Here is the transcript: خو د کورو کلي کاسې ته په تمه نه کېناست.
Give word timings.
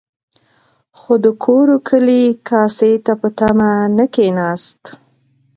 خو 0.99 1.13
د 1.23 1.25
کورو 1.43 1.75
کلي 1.87 2.23
کاسې 2.49 2.91
ته 3.05 3.13
په 3.21 3.27
تمه 3.39 3.69
نه 3.97 4.05
کېناست. 4.13 4.81